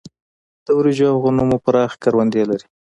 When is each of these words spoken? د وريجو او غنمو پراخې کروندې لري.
د 0.65 0.67
وريجو 0.77 1.05
او 1.11 1.17
غنمو 1.23 1.57
پراخې 1.63 1.97
کروندې 2.03 2.43
لري. 2.49 2.65